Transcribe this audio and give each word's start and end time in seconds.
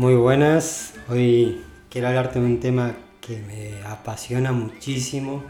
Muy 0.00 0.14
buenas. 0.14 0.94
Hoy 1.10 1.60
quiero 1.90 2.08
hablarte 2.08 2.40
de 2.40 2.46
un 2.46 2.58
tema 2.58 2.96
que 3.20 3.36
me 3.42 3.86
apasiona 3.86 4.50
muchísimo, 4.50 5.44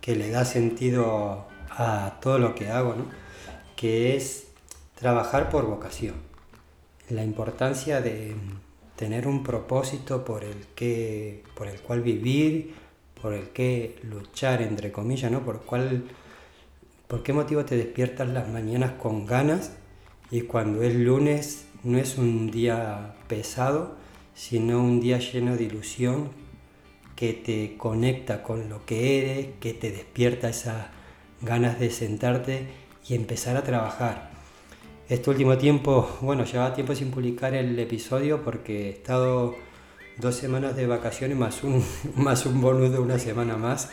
que 0.00 0.16
le 0.16 0.28
da 0.28 0.44
sentido 0.44 1.46
a 1.70 2.18
todo 2.20 2.40
lo 2.40 2.56
que 2.56 2.68
hago, 2.68 2.96
¿no? 2.96 3.04
que 3.76 4.16
es 4.16 4.48
trabajar 4.96 5.50
por 5.50 5.66
vocación. 5.66 6.16
La 7.10 7.22
importancia 7.22 8.00
de 8.00 8.34
tener 8.96 9.28
un 9.28 9.44
propósito 9.44 10.24
por 10.24 10.42
el, 10.42 10.66
que, 10.74 11.44
por 11.54 11.68
el 11.68 11.80
cual 11.80 12.02
vivir, 12.02 12.74
por 13.22 13.34
el 13.34 13.50
que 13.50 14.00
luchar, 14.02 14.62
entre 14.62 14.90
comillas, 14.90 15.30
¿no? 15.30 15.44
por, 15.44 15.62
cuál, 15.62 16.06
por 17.06 17.22
qué 17.22 17.32
motivo 17.32 17.64
te 17.64 17.76
despiertas 17.76 18.28
las 18.30 18.48
mañanas 18.48 18.94
con 19.00 19.26
ganas 19.26 19.76
y 20.32 20.40
cuando 20.40 20.82
es 20.82 20.92
lunes 20.92 21.66
no 21.86 21.98
es 21.98 22.18
un 22.18 22.50
día 22.50 23.14
pesado, 23.28 23.94
sino 24.34 24.82
un 24.82 25.00
día 25.00 25.18
lleno 25.18 25.56
de 25.56 25.64
ilusión 25.64 26.30
que 27.14 27.32
te 27.32 27.76
conecta 27.78 28.42
con 28.42 28.68
lo 28.68 28.84
que 28.84 29.18
eres, 29.22 29.48
que 29.60 29.72
te 29.72 29.92
despierta 29.92 30.48
esas 30.48 30.88
ganas 31.40 31.78
de 31.78 31.90
sentarte 31.90 32.66
y 33.08 33.14
empezar 33.14 33.56
a 33.56 33.62
trabajar. 33.62 34.30
Este 35.08 35.30
último 35.30 35.56
tiempo, 35.56 36.18
bueno, 36.20 36.44
llevaba 36.44 36.74
tiempo 36.74 36.92
sin 36.96 37.12
publicar 37.12 37.54
el 37.54 37.78
episodio 37.78 38.42
porque 38.42 38.88
he 38.88 38.90
estado 38.90 39.54
dos 40.18 40.34
semanas 40.34 40.74
de 40.74 40.88
vacaciones 40.88 41.38
más 41.38 41.62
un, 41.62 41.84
más 42.16 42.46
un 42.46 42.60
bonus 42.60 42.90
de 42.90 42.98
una 42.98 43.20
semana 43.20 43.56
más 43.56 43.90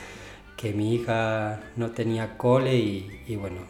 que 0.58 0.74
mi 0.74 0.96
hija 0.96 1.62
no 1.76 1.92
tenía 1.92 2.38
cole 2.38 2.78
y, 2.78 3.36
bueno, 3.36 3.62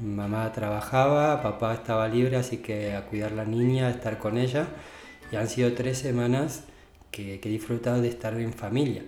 mamá 0.00 0.52
trabajaba, 0.52 1.42
papá 1.42 1.74
estaba 1.74 2.08
libre, 2.08 2.36
así 2.36 2.58
que 2.58 2.94
a 2.94 3.06
cuidar 3.06 3.32
la 3.32 3.44
niña, 3.44 3.88
a 3.88 3.90
estar 3.90 4.18
con 4.18 4.38
ella. 4.38 4.68
Y 5.32 5.36
han 5.36 5.48
sido 5.48 5.72
tres 5.72 5.98
semanas 5.98 6.64
que, 7.10 7.40
que 7.40 7.48
he 7.48 7.52
disfrutado 7.52 8.00
de 8.00 8.08
estar 8.08 8.34
en 8.38 8.52
familia. 8.52 9.02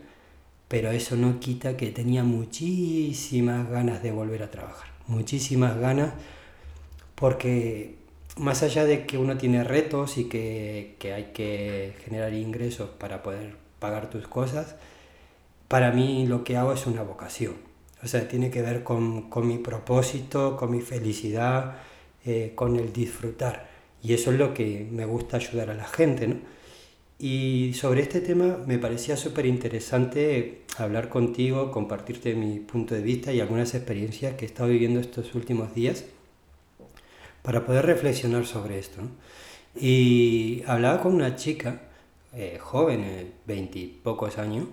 Pero 0.69 0.91
eso 0.91 1.17
no 1.17 1.41
quita 1.41 1.77
que 1.77 1.91
tenía 1.91 2.25
muchísimas 2.25 3.71
ganas 3.71 4.03
de 4.03 4.13
volver 4.13 4.43
a 4.43 4.51
trabajar. 4.51 4.89
Muchísimas 5.07 5.79
ganas 5.79 6.13
porque 7.15 7.97
más 8.37 8.63
allá 8.63 8.85
de 8.85 9.07
que 9.07 9.19
uno 9.19 9.37
tiene 9.37 9.65
retos 9.65 10.19
y 10.19 10.25
que, 10.25 10.95
que 10.99 11.13
hay 11.13 11.25
que 11.35 11.95
generar 12.05 12.33
ingresos 12.35 12.91
para 12.91 13.23
poder 13.23 13.57
pagar 13.79 14.11
tus 14.11 14.29
cosas, 14.29 14.77
para 15.69 15.93
mí 15.93 16.27
lo 16.27 16.45
que 16.45 16.57
hago 16.57 16.73
es 16.73 16.87
una 16.87 17.03
vocación. 17.03 17.55
O 18.03 18.09
sea, 18.09 18.29
tiene 18.29 18.51
que 18.51 18.63
ver 18.63 18.83
con, 18.85 19.29
con 19.29 19.47
mi 19.47 19.59
propósito, 19.59 20.57
con 20.57 20.71
mi 20.71 20.81
felicidad, 20.81 21.77
eh, 22.25 22.53
con 22.55 22.77
el 22.77 22.93
disfrutar. 22.93 23.69
Y 24.03 24.15
eso 24.15 24.33
es 24.33 24.39
lo 24.39 24.55
que 24.55 24.87
me 24.91 25.05
gusta 25.05 25.39
ayudar 25.39 25.71
a 25.71 25.75
la 25.75 25.87
gente, 25.87 26.29
¿no? 26.29 26.37
Y 27.19 27.73
sobre 27.75 28.03
este 28.03 28.21
tema 28.21 28.59
me 28.65 28.79
parecía 28.79 29.17
súper 29.17 29.47
interesante 29.47 30.63
hablar 30.77 31.09
contigo, 31.09 31.73
compartirte 31.73 32.35
mi 32.35 32.61
punto 32.61 32.95
de 32.95 33.03
vista 33.03 33.33
y 33.33 33.41
algunas 33.41 33.75
experiencias 33.75 34.35
que 34.37 34.45
he 34.45 34.49
estado 34.49 34.69
viviendo 34.69 35.01
estos 35.01 35.35
últimos 35.35 35.75
días 35.75 36.05
para 37.43 37.67
poder 37.67 37.87
reflexionar 37.87 38.47
sobre 38.47 38.79
esto. 38.79 39.01
Y 39.75 40.63
hablaba 40.67 41.03
con 41.03 41.15
una 41.15 41.35
chica 41.35 41.83
eh, 42.35 42.59
joven, 42.61 43.33
veintipocos 43.47 44.39
años, 44.39 44.67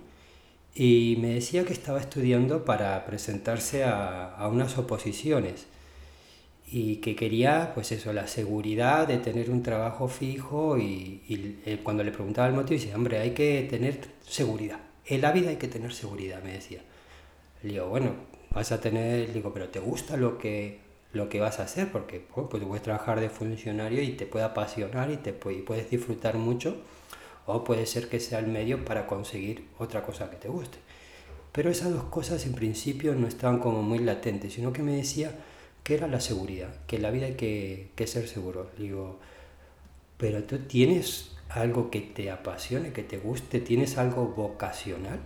y 0.75 1.17
me 1.21 1.29
decía 1.35 1.63
que 1.63 1.71
estaba 1.71 2.01
estudiando 2.01 2.65
para 2.65 3.05
presentarse 3.05 3.85
a, 3.85 4.35
a, 4.35 4.49
unas 4.49 4.77
oposiciones 4.77 5.67
y 6.67 6.97
que 6.97 7.15
quería, 7.15 7.71
pues 7.73 7.93
eso, 7.93 8.11
la 8.11 8.27
seguridad 8.27 9.07
de 9.07 9.17
tener 9.19 9.49
un 9.49 9.63
trabajo 9.63 10.09
fijo 10.09 10.77
y, 10.77 11.23
y 11.29 11.59
eh, 11.65 11.79
cuando 11.81 12.03
le 12.03 12.11
preguntaba 12.11 12.47
el 12.47 12.53
motivo, 12.53 12.77
dice, 12.79 12.93
hombre, 12.93 13.19
hay 13.19 13.31
que 13.31 13.65
tener 13.69 14.01
seguridad, 14.27 14.79
en 15.05 15.21
la 15.21 15.31
vida 15.31 15.49
hay 15.49 15.55
que 15.55 15.69
tener 15.69 15.93
seguridad, 15.93 16.43
me 16.43 16.53
decía. 16.53 16.81
Le 17.63 17.73
digo, 17.73 17.87
bueno, 17.87 18.11
vas 18.51 18.71
a 18.73 18.81
tener, 18.81 19.31
digo, 19.31 19.53
pero 19.53 19.69
¿te 19.69 19.79
gusta 19.79 20.17
lo 20.17 20.37
que, 20.37 20.79
lo 21.13 21.29
que 21.29 21.39
vas 21.39 21.59
a 21.59 21.63
hacer? 21.63 21.89
Porque 21.89 22.19
pues 22.19 22.47
puedes 22.49 22.83
trabajar 22.83 23.21
de 23.21 23.29
funcionario 23.29 24.01
y 24.01 24.09
te 24.11 24.25
puede 24.25 24.43
apasionar 24.43 25.09
y, 25.09 25.17
te, 25.17 25.29
y 25.29 25.61
puedes 25.61 25.89
disfrutar 25.89 26.35
mucho 26.35 26.77
o 27.45 27.63
puede 27.63 27.85
ser 27.85 28.09
que 28.09 28.19
sea 28.19 28.39
el 28.39 28.47
medio 28.47 28.85
para 28.85 29.07
conseguir 29.07 29.67
otra 29.77 30.03
cosa 30.03 30.29
que 30.29 30.37
te 30.37 30.47
guste. 30.47 30.77
Pero 31.51 31.69
esas 31.69 31.93
dos 31.93 32.05
cosas 32.05 32.45
en 32.45 32.53
principio 32.53 33.15
no 33.15 33.27
estaban 33.27 33.59
como 33.59 33.81
muy 33.81 33.99
latentes, 33.99 34.53
sino 34.53 34.73
que 34.73 34.83
me 34.83 34.95
decía 34.95 35.31
que 35.83 35.93
era 35.93 36.07
la 36.07 36.19
seguridad, 36.19 36.73
que 36.87 36.97
en 36.97 37.03
la 37.03 37.11
vida 37.11 37.27
hay 37.27 37.35
que, 37.35 37.91
que 37.95 38.07
ser 38.07 38.27
seguro. 38.27 38.69
Digo, 38.77 39.19
pero 40.17 40.43
tú 40.43 40.59
tienes 40.59 41.31
algo 41.49 41.91
que 41.91 42.01
te 42.01 42.31
apasione, 42.31 42.91
que 42.91 43.03
te 43.03 43.17
guste, 43.17 43.59
tienes 43.59 43.97
algo 43.97 44.27
vocacional. 44.27 45.19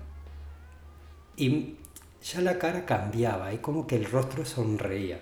Y 1.38 1.76
ya 2.22 2.42
la 2.42 2.60
cara 2.60 2.86
cambiaba 2.86 3.54
y 3.54 3.60
como 3.60 3.88
que 3.88 3.96
el 3.96 4.06
rostro 4.06 4.46
sonreía. 4.46 5.20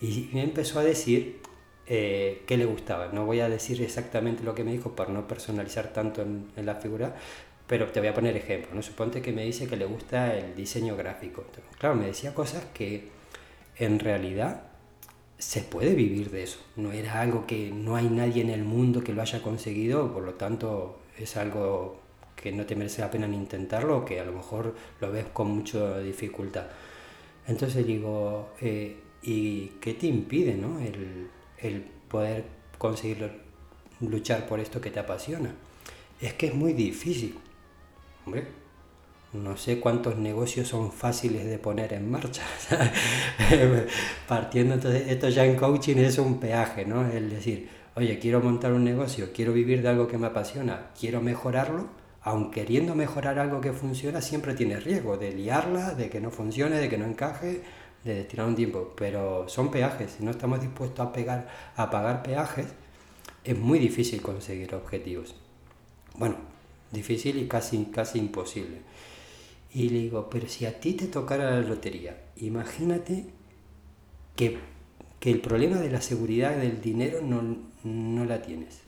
Y 0.00 0.30
me 0.32 0.42
empezó 0.42 0.78
a 0.78 0.84
decir 0.84 1.40
eh, 1.86 2.42
qué 2.46 2.56
le 2.56 2.64
gustaba. 2.64 3.08
No 3.12 3.24
voy 3.24 3.40
a 3.40 3.48
decir 3.48 3.82
exactamente 3.82 4.42
lo 4.42 4.54
que 4.54 4.64
me 4.64 4.72
dijo 4.72 4.96
para 4.96 5.12
no 5.12 5.28
personalizar 5.28 5.92
tanto 5.92 6.22
en, 6.22 6.48
en, 6.56 6.66
la 6.66 6.76
figura, 6.76 7.14
pero 7.66 7.86
te 7.88 8.00
voy 8.00 8.08
a 8.08 8.14
poner 8.14 8.36
ejemplo. 8.36 8.74
¿no? 8.74 8.82
Suponte 8.82 9.22
que 9.22 9.32
me 9.32 9.44
dice 9.44 9.66
que 9.66 9.76
le 9.76 9.86
gusta 9.86 10.36
el 10.36 10.54
diseño 10.54 10.96
gráfico. 10.96 11.42
Entonces, 11.42 11.76
claro, 11.78 11.94
me 11.94 12.06
decía 12.06 12.34
cosas 12.34 12.64
que 12.74 13.08
en 13.78 13.98
realidad 13.98 14.62
se 15.38 15.60
puede 15.60 15.94
vivir 15.94 16.30
de 16.30 16.42
eso. 16.42 16.58
No 16.76 16.92
era 16.92 17.20
algo 17.20 17.46
que 17.46 17.70
no 17.70 17.96
hay 17.96 18.08
nadie 18.08 18.42
en 18.42 18.50
el 18.50 18.64
mundo 18.64 19.02
que 19.02 19.12
lo 19.12 19.22
haya 19.22 19.42
conseguido, 19.42 20.12
por 20.12 20.24
lo 20.24 20.34
tanto 20.34 21.00
es 21.18 21.36
algo 21.36 22.00
que 22.34 22.52
no 22.52 22.66
te 22.66 22.76
merece 22.76 23.00
la 23.02 23.10
pena 23.10 23.26
ni 23.26 23.36
intentarlo, 23.36 24.04
que 24.04 24.20
a 24.20 24.24
lo 24.24 24.32
mejor 24.32 24.74
lo 25.00 25.10
ves 25.10 25.26
con 25.32 25.50
mucha 25.50 25.98
dificultad. 26.00 26.66
Entonces 27.46 27.86
digo, 27.86 28.50
eh, 28.60 28.96
¿y 29.22 29.68
qué 29.80 29.94
te 29.94 30.06
impide 30.06 30.54
no? 30.54 30.80
el, 30.80 31.28
el 31.58 31.82
poder 32.08 32.44
conseguir 32.78 33.30
luchar 34.00 34.46
por 34.46 34.60
esto 34.60 34.80
que 34.80 34.90
te 34.90 35.00
apasiona. 35.00 35.54
Es 36.20 36.34
que 36.34 36.46
es 36.46 36.54
muy 36.54 36.72
difícil. 36.72 37.38
Hombre, 38.24 38.46
no 39.32 39.56
sé 39.56 39.80
cuántos 39.80 40.16
negocios 40.16 40.68
son 40.68 40.92
fáciles 40.92 41.44
de 41.44 41.58
poner 41.58 41.92
en 41.92 42.10
marcha. 42.10 42.42
Partiendo, 44.28 44.74
entonces, 44.74 45.08
esto 45.08 45.28
ya 45.28 45.44
en 45.44 45.56
coaching 45.56 45.96
es 45.96 46.18
un 46.18 46.40
peaje, 46.40 46.84
¿no? 46.84 47.06
El 47.06 47.30
decir, 47.30 47.68
oye, 47.94 48.18
quiero 48.18 48.40
montar 48.40 48.72
un 48.72 48.84
negocio, 48.84 49.30
quiero 49.34 49.52
vivir 49.52 49.82
de 49.82 49.88
algo 49.88 50.08
que 50.08 50.18
me 50.18 50.26
apasiona, 50.26 50.90
quiero 50.98 51.20
mejorarlo, 51.20 51.88
aun 52.22 52.50
queriendo 52.50 52.94
mejorar 52.94 53.38
algo 53.38 53.60
que 53.60 53.72
funciona, 53.72 54.20
siempre 54.20 54.54
tiene 54.54 54.80
riesgo 54.80 55.16
de 55.16 55.32
liarla, 55.32 55.94
de 55.94 56.08
que 56.08 56.20
no 56.20 56.30
funcione, 56.30 56.78
de 56.78 56.88
que 56.88 56.98
no 56.98 57.04
encaje, 57.04 57.62
de 58.06 58.14
destinar 58.14 58.46
un 58.46 58.56
tiempo, 58.56 58.94
pero 58.96 59.48
son 59.48 59.70
peajes. 59.70 60.16
Si 60.18 60.24
no 60.24 60.30
estamos 60.30 60.60
dispuestos 60.60 61.06
a, 61.06 61.12
pegar, 61.12 61.48
a 61.76 61.90
pagar 61.90 62.22
peajes, 62.22 62.66
es 63.44 63.58
muy 63.58 63.78
difícil 63.78 64.22
conseguir 64.22 64.74
objetivos. 64.74 65.34
Bueno, 66.16 66.36
difícil 66.92 67.38
y 67.38 67.48
casi, 67.48 67.86
casi 67.86 68.18
imposible. 68.18 68.78
Y 69.72 69.90
le 69.90 69.98
digo, 69.98 70.30
pero 70.30 70.48
si 70.48 70.64
a 70.64 70.80
ti 70.80 70.94
te 70.94 71.06
tocara 71.06 71.50
la 71.50 71.60
lotería, 71.60 72.16
imagínate 72.36 73.26
que, 74.34 74.58
que 75.20 75.30
el 75.30 75.40
problema 75.40 75.76
de 75.76 75.90
la 75.90 76.00
seguridad 76.00 76.56
del 76.56 76.80
dinero 76.80 77.20
no, 77.22 77.42
no 77.84 78.24
la 78.24 78.40
tienes. 78.42 78.80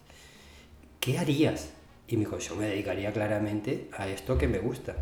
¿Qué 1.00 1.18
harías? 1.18 1.70
Y 2.06 2.16
me 2.16 2.20
dijo, 2.20 2.38
yo 2.38 2.56
me 2.56 2.66
dedicaría 2.66 3.12
claramente 3.12 3.90
a 3.92 4.08
esto 4.08 4.38
que 4.38 4.48
me 4.48 4.58
gusta. 4.58 4.96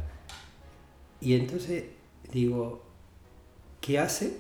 Y 1.21 1.35
entonces 1.35 1.85
digo, 2.33 2.86
¿qué 3.87 4.01
hace? 4.01 4.37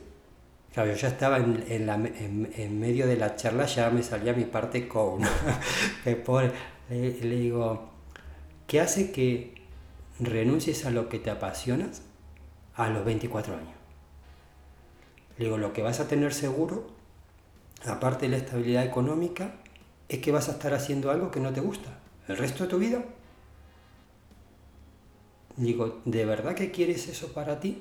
Claro, 0.74 0.90
yo 0.90 0.96
ya 0.96 1.08
estaba 1.08 1.38
en, 1.38 1.64
en, 1.68 2.80
medio 2.80 3.06
de 3.06 3.16
la 3.16 3.36
charla, 3.36 3.64
ya 3.64 3.88
me 3.90 4.02
salía 4.02 4.32
mi 4.32 4.44
parte 4.44 4.88
con 4.88 5.22
le, 6.04 7.20
le 7.22 7.36
digo, 7.36 7.88
¿qué 8.66 8.80
hace 8.80 9.12
que 9.12 9.54
renuncies 10.18 10.84
a 10.84 10.90
lo 10.90 11.08
que 11.08 11.20
te 11.20 11.30
apasionas 11.30 12.02
a 12.74 12.88
los 12.88 13.04
24 13.04 13.54
años? 13.54 13.74
Le 15.38 15.44
digo, 15.44 15.58
lo 15.58 15.72
que 15.72 15.82
vas 15.82 16.00
a 16.00 16.08
tener 16.08 16.34
seguro, 16.34 16.88
aparte 17.86 18.26
de 18.26 18.32
la 18.32 18.38
estabilidad 18.38 18.84
económica, 18.84 19.54
es 20.08 20.18
que 20.18 20.32
vas 20.32 20.48
a 20.48 20.52
estar 20.52 20.74
haciendo 20.74 21.10
algo 21.10 21.30
que 21.30 21.40
no 21.40 21.52
te 21.52 21.60
gusta. 21.60 22.00
El 22.26 22.36
resto 22.36 22.64
de 22.64 22.70
tu 22.70 22.78
vida. 22.78 23.02
Digo, 25.56 26.02
¿de 26.04 26.24
verdad 26.26 26.54
que 26.54 26.70
quieres 26.70 27.08
eso 27.08 27.32
para 27.32 27.60
ti? 27.60 27.80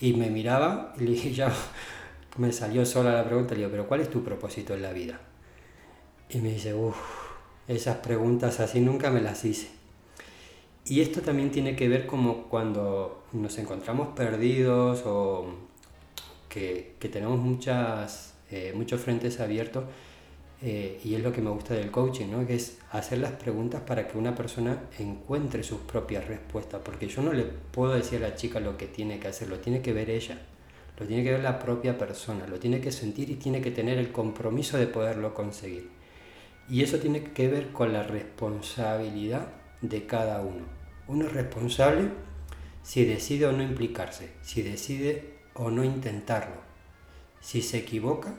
Y 0.00 0.12
me 0.12 0.30
miraba 0.30 0.94
y 0.98 1.04
le 1.04 1.10
dije, 1.12 1.32
ya 1.34 1.52
me 2.36 2.52
salió 2.52 2.84
sola 2.86 3.12
la 3.12 3.24
pregunta, 3.24 3.54
le 3.54 3.60
digo, 3.60 3.70
pero 3.70 3.88
¿cuál 3.88 4.00
es 4.00 4.10
tu 4.10 4.22
propósito 4.22 4.74
en 4.74 4.82
la 4.82 4.92
vida? 4.92 5.20
Y 6.30 6.38
me 6.38 6.50
dice, 6.50 6.74
uff, 6.74 6.96
esas 7.66 7.96
preguntas 7.98 8.60
así 8.60 8.80
nunca 8.80 9.10
me 9.10 9.20
las 9.20 9.44
hice. 9.44 9.68
Y 10.84 11.02
esto 11.02 11.20
también 11.20 11.50
tiene 11.50 11.76
que 11.76 11.88
ver 11.88 12.06
como 12.06 12.44
cuando 12.44 13.24
nos 13.32 13.58
encontramos 13.58 14.08
perdidos 14.08 15.02
o 15.04 15.46
que, 16.48 16.94
que 16.98 17.08
tenemos 17.08 17.38
muchas, 17.38 18.34
eh, 18.50 18.72
muchos 18.74 19.00
frentes 19.00 19.38
abiertos, 19.40 19.84
eh, 20.60 21.00
y 21.04 21.14
es 21.14 21.22
lo 21.22 21.32
que 21.32 21.40
me 21.40 21.50
gusta 21.50 21.74
del 21.74 21.90
coaching, 21.92 22.26
¿no? 22.32 22.44
que 22.44 22.56
es 22.56 22.78
hacer 22.90 23.18
las 23.18 23.32
preguntas 23.32 23.80
para 23.82 24.08
que 24.08 24.18
una 24.18 24.34
persona 24.34 24.88
encuentre 24.98 25.62
sus 25.62 25.80
propias 25.80 26.26
respuestas, 26.26 26.80
porque 26.84 27.06
yo 27.06 27.22
no 27.22 27.32
le 27.32 27.44
puedo 27.44 27.94
decir 27.94 28.24
a 28.24 28.30
la 28.30 28.34
chica 28.34 28.58
lo 28.58 28.76
que 28.76 28.86
tiene 28.88 29.20
que 29.20 29.28
hacer, 29.28 29.48
lo 29.48 29.60
tiene 29.60 29.82
que 29.82 29.92
ver 29.92 30.10
ella, 30.10 30.36
lo 30.98 31.06
tiene 31.06 31.22
que 31.22 31.30
ver 31.30 31.42
la 31.42 31.60
propia 31.60 31.96
persona, 31.96 32.46
lo 32.48 32.58
tiene 32.58 32.80
que 32.80 32.90
sentir 32.90 33.30
y 33.30 33.36
tiene 33.36 33.60
que 33.60 33.70
tener 33.70 33.98
el 33.98 34.10
compromiso 34.10 34.78
de 34.78 34.88
poderlo 34.88 35.32
conseguir. 35.32 35.90
Y 36.68 36.82
eso 36.82 36.98
tiene 36.98 37.22
que 37.22 37.46
ver 37.46 37.70
con 37.70 37.92
la 37.92 38.02
responsabilidad 38.02 39.46
de 39.80 40.06
cada 40.06 40.40
uno. 40.40 40.64
Uno 41.06 41.26
es 41.26 41.32
responsable 41.32 42.08
si 42.82 43.04
decide 43.04 43.46
o 43.46 43.52
no 43.52 43.62
implicarse, 43.62 44.30
si 44.42 44.62
decide 44.62 45.34
o 45.54 45.70
no 45.70 45.84
intentarlo, 45.84 46.56
si 47.40 47.62
se 47.62 47.78
equivoca 47.78 48.34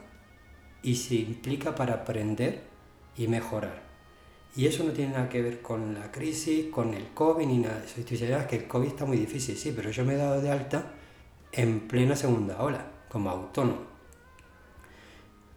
y 0.82 0.96
se 0.96 1.16
implica 1.16 1.74
para 1.74 1.94
aprender 1.94 2.62
y 3.16 3.28
mejorar. 3.28 3.82
Y 4.56 4.66
eso 4.66 4.82
no 4.82 4.92
tiene 4.92 5.12
nada 5.12 5.28
que 5.28 5.42
ver 5.42 5.62
con 5.62 5.94
la 5.94 6.10
crisis, 6.10 6.66
con 6.70 6.94
el 6.94 7.08
COVID 7.14 7.46
ni 7.46 7.58
nada 7.58 7.78
de 7.78 7.86
eso. 7.86 8.00
Y 8.00 8.04
tú 8.04 8.10
dices, 8.10 8.46
que 8.46 8.56
el 8.56 8.66
COVID 8.66 8.88
está 8.88 9.04
muy 9.04 9.16
difícil, 9.16 9.56
sí, 9.56 9.72
pero 9.74 9.90
yo 9.90 10.04
me 10.04 10.14
he 10.14 10.16
dado 10.16 10.40
de 10.40 10.50
alta 10.50 10.92
en 11.52 11.86
plena 11.86 12.16
segunda 12.16 12.60
ola, 12.62 12.84
como 13.08 13.30
autónomo. 13.30 13.90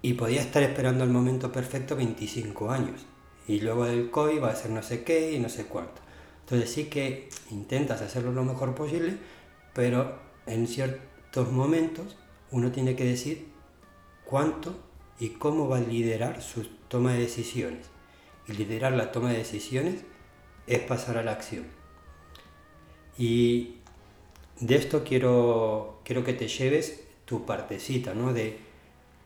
Y 0.01 0.13
podía 0.13 0.41
estar 0.41 0.61
esperando 0.61 1.03
el 1.03 1.09
momento 1.09 1.51
perfecto 1.51 1.95
25 1.95 2.69
años. 2.69 3.05
Y 3.47 3.61
luego 3.61 3.85
del 3.85 4.11
COVID 4.11 4.43
va 4.43 4.51
a 4.51 4.55
ser 4.55 4.71
no 4.71 4.83
sé 4.83 5.03
qué 5.03 5.31
y 5.31 5.39
no 5.39 5.49
sé 5.49 5.65
cuánto. 5.65 6.01
Entonces 6.41 6.69
sí 6.71 6.85
que 6.85 7.29
intentas 7.51 8.01
hacerlo 8.01 8.31
lo 8.31 8.43
mejor 8.43 8.75
posible, 8.75 9.17
pero 9.73 10.19
en 10.45 10.67
ciertos 10.67 11.51
momentos 11.51 12.17
uno 12.51 12.71
tiene 12.71 12.95
que 12.95 13.05
decir 13.05 13.47
cuánto 14.25 14.75
y 15.19 15.29
cómo 15.29 15.67
va 15.67 15.77
a 15.77 15.81
liderar 15.81 16.41
su 16.41 16.65
toma 16.87 17.13
de 17.13 17.19
decisiones. 17.19 17.87
Y 18.47 18.53
liderar 18.53 18.93
la 18.93 19.11
toma 19.11 19.31
de 19.31 19.37
decisiones 19.37 20.03
es 20.67 20.79
pasar 20.79 21.17
a 21.17 21.23
la 21.23 21.31
acción. 21.31 21.65
Y 23.17 23.75
de 24.59 24.75
esto 24.75 25.03
quiero, 25.03 26.01
quiero 26.03 26.23
que 26.23 26.33
te 26.33 26.47
lleves 26.47 27.03
tu 27.25 27.45
partecita, 27.45 28.13
¿no? 28.13 28.33
De, 28.33 28.57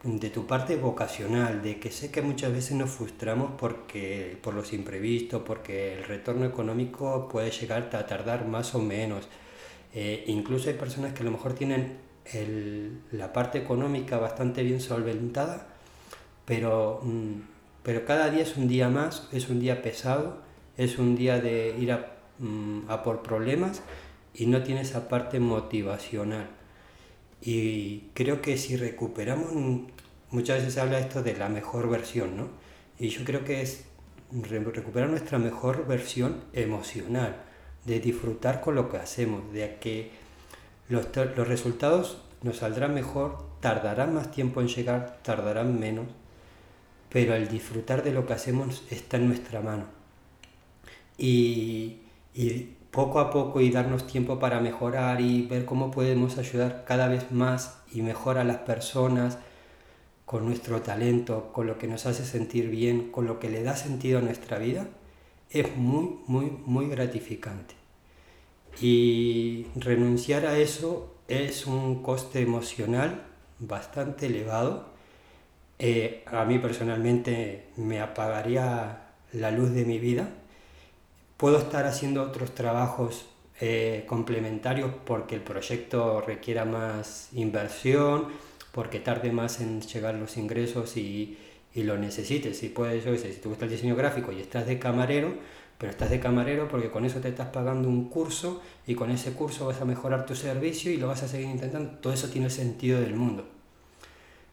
de 0.04 0.30
tu 0.30 0.45
parte 0.45 0.75
vocacional, 0.75 1.62
de 1.63 1.80
que 1.80 1.92
sé 1.92 2.12
que 2.12 2.22
muchas 2.22 2.51
veces 2.54 2.74
nos 2.78 2.92
frustramos 2.92 3.51
porque, 3.57 4.38
por 4.42 4.54
los 4.54 4.74
imprevistos, 4.74 5.42
porque 5.44 5.95
el 5.95 6.04
retorno 6.04 6.45
económico 6.45 7.28
puede 7.30 7.51
llegar 7.51 7.89
a 7.94 8.06
tardar 8.06 8.48
más 8.48 8.75
o 8.75 8.80
menos. 8.80 9.28
Eh, 9.94 10.25
incluso 10.28 10.69
hay 10.69 10.75
personas 10.75 11.13
que 11.13 11.22
a 11.22 11.25
lo 11.25 11.31
mejor 11.31 11.54
tienen 11.54 12.06
la 13.12 13.31
parte 13.31 13.57
económica 13.57 14.18
bastante 14.18 14.62
bien 14.63 14.81
solventada, 14.81 15.76
pero, 16.47 17.01
mm, 17.03 17.41
pero 17.83 18.05
cada 18.05 18.29
día 18.29 18.44
es 18.44 18.55
un 18.55 18.67
día 18.69 18.89
más, 18.89 19.27
es 19.33 19.49
un 19.49 19.59
día 19.59 19.81
pesado, 19.81 20.38
es 20.77 20.97
un 20.97 21.15
día 21.15 21.39
de 21.41 21.75
ir 21.77 21.91
a, 21.91 22.13
mm, 22.39 22.89
a 22.89 23.03
por 23.03 23.21
problemas 23.21 23.81
y 24.33 24.45
no 24.47 24.63
tiene 24.63 24.81
esa 24.81 25.09
parte 25.09 25.39
motivacional. 25.41 26.47
Y 27.41 28.09
creo 28.13 28.41
que 28.41 28.57
si 28.57 28.77
recuperamos, 28.77 29.51
muchas 30.31 30.59
veces 30.59 30.75
se 30.75 30.81
habla 30.81 30.99
esto 30.99 31.21
de 31.21 31.35
la 31.35 31.49
mejor 31.49 31.89
versión, 31.89 32.38
¿no? 32.38 32.47
Y 33.00 33.09
yo 33.09 33.25
creo 33.25 33.43
que 33.43 33.61
es 33.61 33.85
recuperar 34.31 35.09
nuestra 35.09 35.39
mejor 35.39 35.85
versión 35.88 36.43
emocional, 36.53 37.43
de 37.85 38.00
disfrutar 38.00 38.61
con 38.61 38.75
lo 38.75 38.89
que 38.89 38.97
hacemos, 38.97 39.51
de 39.53 39.77
que 39.79 40.11
los, 40.89 41.07
los 41.35 41.47
resultados 41.47 42.21
nos 42.41 42.57
saldrán 42.57 42.93
mejor, 42.93 43.38
tardarán 43.59 44.13
más 44.13 44.31
tiempo 44.31 44.61
en 44.61 44.67
llegar, 44.67 45.19
tardarán 45.23 45.79
menos, 45.79 46.07
pero 47.09 47.36
el 47.36 47.48
disfrutar 47.48 48.04
de 48.04 48.12
lo 48.12 48.25
que 48.25 48.33
hacemos 48.33 48.83
está 48.89 49.18
en 49.18 49.27
nuestra 49.27 49.62
mano. 49.62 49.86
Y, 51.18 52.01
y 52.33 52.75
poco 52.92 53.19
a 53.19 53.31
poco 53.31 53.62
y 53.62 53.71
darnos 53.71 54.07
tiempo 54.07 54.39
para 54.39 54.59
mejorar 54.59 55.21
y 55.21 55.44
ver 55.48 55.65
cómo 55.65 55.92
podemos 55.92 56.38
ayudar 56.38 56.83
cada 56.86 57.07
vez 57.07 57.31
más 57.31 57.81
y 57.94 58.01
mejor 58.01 58.38
a 58.38 58.44
las 58.44 58.57
personas 58.57 59.38
con 60.25 60.45
nuestro 60.45 60.81
talento, 60.81 61.51
con 61.54 61.68
lo 61.68 61.77
que 61.77 61.88
nos 61.88 62.06
hace 62.06 62.25
sentir 62.25 62.69
bien, 62.69 63.12
con 63.12 63.25
lo 63.27 63.39
que 63.39 63.50
le 63.50 63.63
da 63.63 63.75
sentido 63.75 64.19
a 64.19 64.21
nuestra 64.21 64.57
vida, 64.57 64.88
es 65.50 65.77
muy, 65.77 66.19
muy, 66.27 66.51
muy 66.65 66.89
gratificante. 66.89 67.75
Y 68.81 69.68
renunciar 69.75 70.45
a 70.45 70.57
eso 70.57 71.15
es 71.27 71.65
un 71.65 72.03
coste 72.03 72.42
emocional 72.42 73.24
bastante 73.60 74.27
elevado 74.27 74.96
eh, 75.79 76.24
a 76.25 76.44
mí 76.45 76.57
personalmente 76.59 77.69
me 77.77 78.01
apagaría 78.01 79.09
la 79.33 79.51
luz 79.51 79.71
de 79.71 79.85
mi 79.85 80.00
vida. 80.00 80.29
Puedo 81.38 81.59
estar 81.59 81.85
haciendo 81.85 82.24
otros 82.24 82.56
trabajos 82.56 83.27
eh, 83.62 84.06
complementarios 84.07 84.91
porque 85.06 85.35
el 85.35 85.41
proyecto 85.41 86.21
requiera 86.21 86.65
más 86.65 87.29
inversión, 87.33 88.27
porque 88.71 89.00
tarde 89.00 89.31
más 89.31 89.62
en 89.62 89.81
llegar 89.81 90.15
los 90.15 90.38
ingresos 90.38 90.97
y, 90.97 91.38
y 91.74 91.83
lo 91.83 91.97
necesites. 91.97 92.57
Si 92.57 92.69
puedes, 92.69 93.06
yo 93.06 93.15
sé, 93.15 93.33
si 93.33 93.39
te 93.39 93.50
gusta 93.50 93.65
el 93.65 93.71
diseño 93.71 93.95
gráfico 93.95 94.31
y 94.31 94.41
estás 94.41 94.65
de 94.65 94.79
camarero, 94.79 95.35
pero 95.77 95.91
estás 95.91 96.09
de 96.09 96.19
camarero 96.19 96.68
porque 96.68 96.89
con 96.89 97.06
eso 97.06 97.19
te 97.19 97.29
estás 97.29 97.50
pagando 97.50 97.88
un 97.88 98.09
curso 98.09 98.62
y 98.88 98.95
con 98.95 99.12
ese 99.12 99.33
curso 99.33 99.68
vas 99.68 99.81
a 99.81 99.85
mejorar 99.85 100.25
tu 100.25 100.35
servicio 100.35 100.91
y 100.91 100.97
lo 100.97 101.07
vas 101.07 101.21
a 101.24 101.27
seguir 101.27 101.50
intentando. 101.50 102.00
Todo 102.00 102.13
eso 102.13 102.29
tiene 102.29 102.50
sentido 102.50 103.00
del 103.00 103.15
mundo 103.15 103.56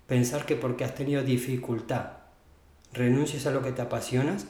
pensar 0.06 0.46
que 0.46 0.56
porque 0.56 0.84
has 0.84 0.94
tenido 0.94 1.22
dificultad 1.22 2.24
renuncies 2.94 3.46
a 3.46 3.50
lo 3.50 3.62
que 3.62 3.72
te 3.72 3.82
apasionas, 3.82 4.46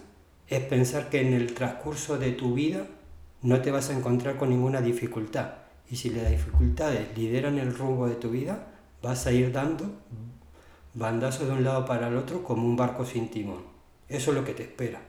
es 0.49 0.61
pensar 0.65 1.09
que 1.09 1.21
en 1.21 1.33
el 1.33 1.55
transcurso 1.55 2.19
de 2.19 2.33
tu 2.33 2.55
vida 2.55 2.87
no 3.43 3.61
te 3.61 3.71
vas 3.71 3.91
a 3.91 3.97
encontrar 3.97 4.37
con 4.37 4.51
ninguna 4.51 4.81
dificultad. 4.81 5.55
Y 5.91 5.97
si 5.97 6.11
las 6.11 6.31
dificultades 6.31 7.17
lideran 7.17 7.59
el 7.59 7.75
rumbo 7.75 8.07
de 8.07 8.15
tu 8.15 8.31
vida, 8.31 8.67
vas 9.03 9.27
a 9.27 9.33
ir 9.33 9.53
dando 9.53 9.91
bandazos 10.95 11.49
de 11.49 11.53
un 11.53 11.65
lado 11.65 11.85
para 11.85 12.09
el 12.09 12.17
otro 12.17 12.45
como 12.45 12.67
un 12.67 12.77
barco 12.77 13.05
sin 13.05 13.31
timón. 13.31 13.65
Eso 14.09 14.31
es 14.31 14.37
lo 14.37 14.45
que 14.45 14.55
te 14.55 14.63
espera. 14.63 15.01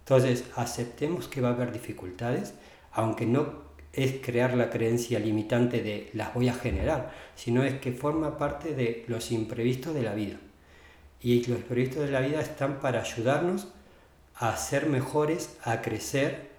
Entonces, 0.00 0.44
aceptemos 0.56 1.28
que 1.28 1.40
va 1.40 1.48
a 1.48 1.52
haber 1.52 1.72
dificultades, 1.72 2.54
aunque 2.92 3.26
no 3.26 3.69
es 3.92 4.14
crear 4.24 4.54
la 4.54 4.70
creencia 4.70 5.18
limitante 5.18 5.82
de 5.82 6.10
las 6.12 6.32
voy 6.34 6.48
a 6.48 6.54
generar, 6.54 7.12
sino 7.34 7.64
es 7.64 7.74
que 7.80 7.92
forma 7.92 8.38
parte 8.38 8.74
de 8.74 9.04
los 9.08 9.32
imprevistos 9.32 9.94
de 9.94 10.02
la 10.02 10.14
vida. 10.14 10.36
Y 11.20 11.38
los 11.46 11.58
imprevistos 11.58 12.04
de 12.04 12.10
la 12.10 12.20
vida 12.20 12.40
están 12.40 12.80
para 12.80 13.00
ayudarnos 13.00 13.68
a 14.36 14.56
ser 14.56 14.86
mejores, 14.86 15.56
a 15.64 15.82
crecer, 15.82 16.50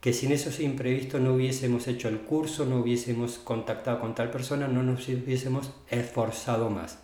que 0.00 0.12
sin 0.12 0.32
esos 0.32 0.60
imprevistos 0.60 1.20
no 1.20 1.34
hubiésemos 1.34 1.86
hecho 1.86 2.08
el 2.08 2.20
curso, 2.20 2.64
no 2.64 2.78
hubiésemos 2.78 3.38
contactado 3.38 4.00
con 4.00 4.14
tal 4.14 4.30
persona, 4.30 4.66
no 4.66 4.82
nos 4.82 5.08
hubiésemos 5.08 5.72
esforzado 5.90 6.70
más. 6.70 6.98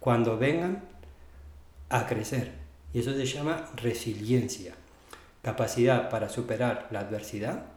Cuando 0.00 0.38
vengan 0.38 0.82
a 1.88 2.06
crecer. 2.06 2.52
Y 2.92 3.00
eso 3.00 3.12
se 3.12 3.24
llama 3.24 3.70
resiliencia, 3.76 4.74
capacidad 5.42 6.10
para 6.10 6.28
superar 6.28 6.88
la 6.90 7.00
adversidad 7.00 7.71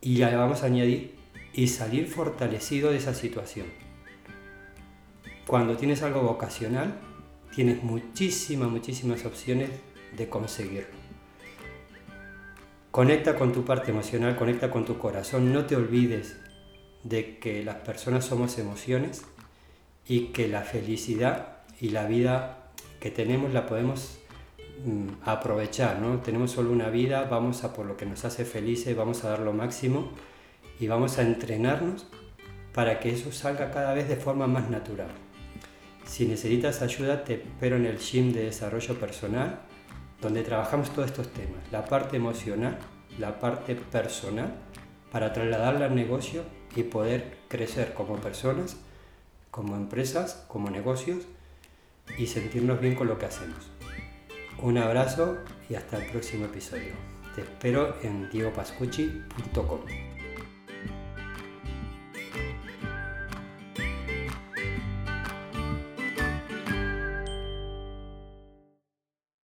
y 0.00 0.16
ya 0.16 0.30
le 0.30 0.36
vamos 0.36 0.62
a 0.62 0.66
añadir 0.66 1.14
y 1.52 1.68
salir 1.68 2.06
fortalecido 2.06 2.90
de 2.90 2.98
esa 2.98 3.14
situación. 3.14 3.66
Cuando 5.46 5.76
tienes 5.76 6.02
algo 6.02 6.22
vocacional, 6.22 7.00
tienes 7.54 7.82
muchísimas, 7.82 8.68
muchísimas 8.68 9.24
opciones 9.24 9.70
de 10.16 10.28
conseguirlo. 10.28 10.96
Conecta 12.90 13.36
con 13.36 13.52
tu 13.52 13.64
parte 13.64 13.90
emocional, 13.90 14.36
conecta 14.36 14.70
con 14.70 14.84
tu 14.84 14.98
corazón, 14.98 15.52
no 15.52 15.66
te 15.66 15.76
olvides 15.76 16.36
de 17.04 17.38
que 17.38 17.62
las 17.62 17.76
personas 17.76 18.24
somos 18.24 18.58
emociones 18.58 19.22
y 20.06 20.28
que 20.28 20.48
la 20.48 20.62
felicidad 20.62 21.58
y 21.80 21.90
la 21.90 22.06
vida 22.06 22.72
que 23.00 23.10
tenemos 23.10 23.52
la 23.52 23.66
podemos 23.66 24.18
Mm, 24.84 25.08
aprovechar, 25.24 26.00
¿no? 26.00 26.18
Tenemos 26.20 26.50
solo 26.50 26.70
una 26.70 26.90
vida, 26.90 27.24
vamos 27.24 27.64
a 27.64 27.72
por 27.72 27.86
lo 27.86 27.96
que 27.96 28.04
nos 28.04 28.24
hace 28.24 28.44
felices, 28.44 28.94
vamos 28.94 29.24
a 29.24 29.30
dar 29.30 29.40
lo 29.40 29.52
máximo 29.52 30.10
y 30.78 30.86
vamos 30.86 31.18
a 31.18 31.22
entrenarnos 31.22 32.06
para 32.74 33.00
que 33.00 33.10
eso 33.10 33.32
salga 33.32 33.70
cada 33.70 33.94
vez 33.94 34.08
de 34.08 34.16
forma 34.16 34.46
más 34.46 34.68
natural. 34.68 35.08
Si 36.04 36.26
necesitas 36.26 36.82
ayuda, 36.82 37.24
te 37.24 37.34
espero 37.34 37.76
en 37.76 37.86
el 37.86 37.98
gym 37.98 38.32
de 38.32 38.44
desarrollo 38.44 39.00
personal, 39.00 39.60
donde 40.20 40.42
trabajamos 40.42 40.90
todos 40.90 41.06
estos 41.06 41.32
temas, 41.32 41.60
la 41.72 41.86
parte 41.86 42.18
emocional, 42.18 42.78
la 43.18 43.40
parte 43.40 43.76
personal, 43.76 44.54
para 45.10 45.32
trasladarla 45.32 45.86
al 45.86 45.94
negocio 45.94 46.42
y 46.76 46.82
poder 46.82 47.38
crecer 47.48 47.94
como 47.94 48.16
personas, 48.16 48.76
como 49.50 49.74
empresas, 49.74 50.44
como 50.48 50.68
negocios 50.68 51.24
y 52.18 52.26
sentirnos 52.26 52.78
bien 52.78 52.94
con 52.94 53.06
lo 53.06 53.18
que 53.18 53.24
hacemos. 53.24 53.75
Un 54.62 54.78
abrazo 54.78 55.38
y 55.68 55.74
hasta 55.74 55.98
el 55.98 56.10
próximo 56.10 56.46
episodio. 56.46 56.94
Te 57.34 57.42
espero 57.42 57.96
en 58.02 58.30
diegopascucci.com. 58.30 60.05